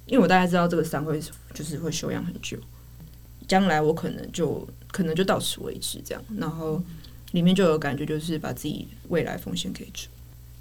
[0.06, 1.20] 因为我大概知道这个伤会
[1.54, 2.56] 就是会休养很久，
[3.48, 6.24] 将来我可能就可能就到此为止这样。
[6.38, 6.80] 然后
[7.32, 10.08] 里面就有感觉，就是把自己未来奉献给主，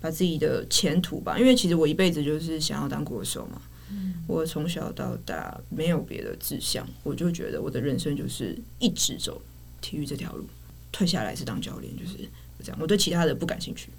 [0.01, 1.39] 把自己的前途吧。
[1.39, 3.61] 因为其实我一辈子就是想要当国手嘛。
[4.27, 9.41] 我从小到大没有别的志向，我就觉得我的人生就是一直走
[9.81, 10.47] 体育这条路，
[10.91, 12.17] 退下来是当教练，就是
[12.63, 12.79] 这样。
[12.81, 13.91] 我对其他的不感兴趣。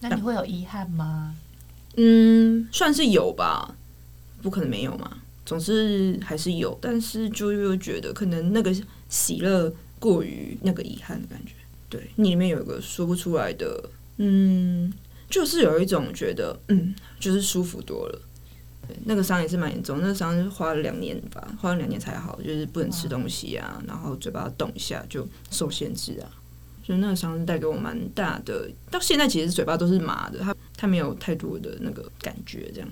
[0.00, 1.34] 那你会有遗憾吗？
[1.96, 3.74] 嗯，算是有吧，
[4.42, 5.18] 不可能没有嘛。
[5.44, 8.74] 总之还是有，但是就又觉得可能那个
[9.08, 11.52] 喜乐过于那个遗憾的感觉。
[11.88, 14.92] 对你里面有一个说不出来的，嗯，
[15.30, 18.20] 就是有一种觉得，嗯，就是舒服多了。
[18.88, 26.28] 对，那个伤也是蛮严重，那个伤是花了两年吧，花了两年才好，就是不能吃东西啊，然后嘴巴动一下就受限制啊。
[26.84, 32.88] 所以那个伤是带给我蛮大的，到现在其实嘴巴都是麻的，它它没有太多的那个感觉，这样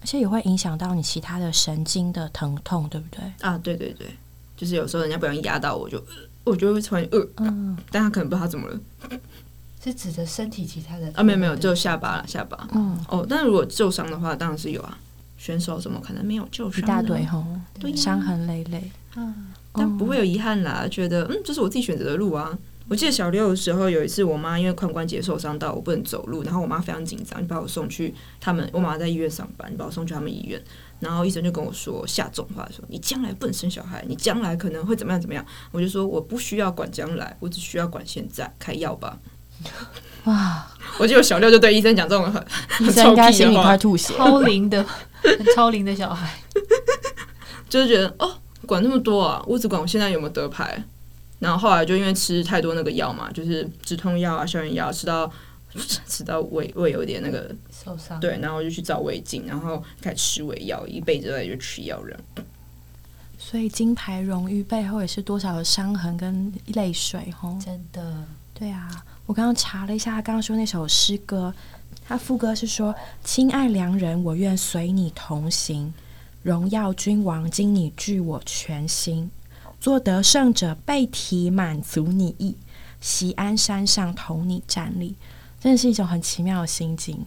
[0.00, 3.20] 而且也会影响到你其他的神经的疼痛，对不对？
[3.40, 4.08] 啊，对对对，
[4.56, 6.04] 就是有时候人家不小心压到我就，呃
[6.44, 8.80] 我就会突然呃，嗯但他可能不知道他怎么了
[9.82, 12.66] 是指的身体其他的啊，没有没有，只有下巴了下巴。
[12.72, 14.98] 嗯，哦，但如果受伤的话，当然是有啊。
[15.44, 16.80] 选手怎么可能没有受伤？
[16.82, 17.44] 一大堆，吼，
[17.78, 18.90] 对呀伤痕累累。
[19.14, 20.88] 嗯，但不会有遗憾啦。
[20.90, 22.56] 觉得嗯，这是我自己选择的路啊，
[22.88, 28.66] 我记得小六的时候，有一次我妈因为髋关节受伤到我不能走路，然后我妈非常紧张，就把我送去他们。
[28.72, 30.58] 我妈在医院上班，把我送去他们医院，
[31.00, 39.18] 然后医生就跟我说下重话说：“你将来不能生小孩，你将来可能会怎么样怎么样。”我就说：“我不需要管将来，我只需要管现在，开药吧。
[40.24, 40.66] ”哇！
[40.98, 42.42] 我记得小六就对医生讲这种很
[42.80, 44.84] 医生应该心里快吐血，超灵的
[45.54, 46.34] 超龄的小孩，
[47.68, 50.82] 就是觉得哦，管那么多啊，我只管我现在有没有得牌。
[51.40, 55.30] 然后后来就因为吃太多那个药嘛，就是止痛药啊、消炎药，吃到
[56.06, 62.18] 吃到胃胃有点那个受伤，对，然后就去找胃镜，然后开始吃胃药，一辈子都在就吃药人。
[63.36, 68.88] 所以金牌荣誉背后也是多少的伤痕跟泪水，吼，真的，对啊。
[69.26, 71.52] 我刚刚查了一下，他刚刚说那首诗歌，
[72.06, 75.92] 他副歌是说：“亲爱良人，我愿随你同行，
[76.42, 79.30] 荣耀君王，今你具我全心，
[79.80, 82.56] 做得胜者被提满足你意，
[83.00, 85.14] 喜安山上同你站立。”
[85.60, 87.24] 真的是一种很奇妙的心境，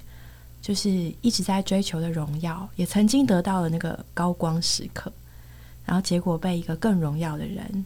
[0.62, 0.90] 就是
[1.22, 5.12] 一直在追求的荣耀，也曾经得到了那个高光时刻，
[5.86, 7.86] 然后结果被一个更荣耀的人，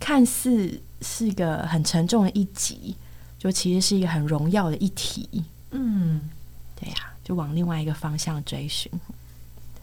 [0.00, 2.96] 看似是一个很沉重的一集。
[3.38, 5.28] 就其实是一个很荣耀的一体，
[5.72, 6.20] 嗯，
[6.78, 8.90] 对呀，就往另外一个方向追寻。
[9.74, 9.82] 对，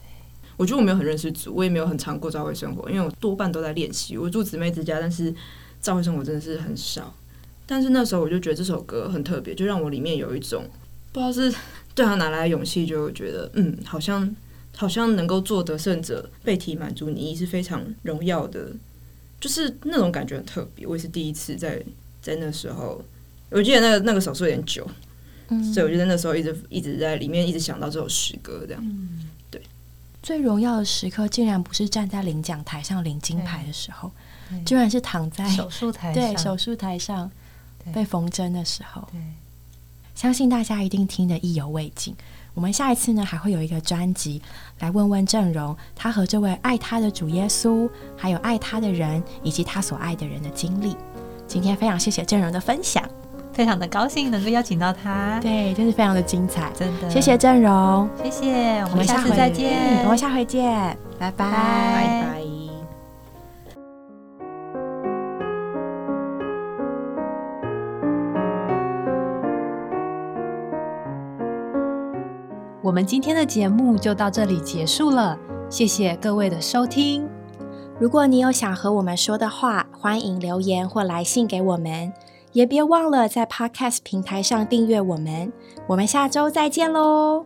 [0.56, 4.16] 我觉得我没有很认识主，我也没有很常过教会生活，因为我多半都在练习。
[4.16, 5.34] 我住姊妹之家，但是
[5.80, 7.14] 教会生活真的是很少。
[7.66, 10.64] 但是那时候我就觉得这首歌很特别，就让我里面有一种
[11.12, 11.52] 不知道是
[11.94, 14.34] 对他哪来的勇气，就觉得嗯，好像
[14.76, 18.72] 好像能够做得胜者被提满足你是非常荣耀的，
[19.40, 20.86] 就是那种感觉很特别。
[20.86, 21.82] 我也是第一次在
[22.22, 23.02] 在那时候。
[23.52, 24.88] 我记得那个那个手术有点久，
[25.72, 28.82] 所以我觉得那时候一直一直在里面一直想到这首诗歌这样。
[29.50, 29.60] 对，
[30.22, 34.10] 最荣耀的时刻竟然不是站在领奖台上领金牌的时候，
[34.64, 37.30] 居然是躺在手术台上对手术台上
[37.92, 39.08] 被缝针的时候。
[39.10, 39.20] 对，
[40.14, 42.14] 相信大家一定听得意犹未尽。
[42.52, 44.42] 我们下一次呢还会有一个专辑
[44.80, 50.96] 来问问郑荣，他和这位爱他的主耶稣，还有爱他的人以及他所爱的人的经历。
[51.46, 53.08] 今天非常谢谢郑荣的分享。
[53.60, 57.10] 非常的高兴能够邀请到他，对，真是非常的精彩，真的。
[57.10, 62.40] 谢谢郑荣，谢谢，我们下次再见，我们下回见，拜拜，拜拜。
[72.80, 75.36] 我们今天的节目就到这里结束了，
[75.68, 77.28] 谢谢各位的收听。
[77.98, 82.10] 如果你有想和我们说的话，欢迎留言或来信给我们。
[82.52, 85.52] 也别忘了在 Podcast 平台上订阅我们，
[85.86, 87.44] 我们下周再见喽，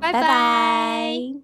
[0.00, 1.41] 拜拜。